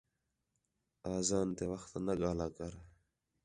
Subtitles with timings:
[1.13, 2.73] اذان تے وخت نہ ڳاھلا کر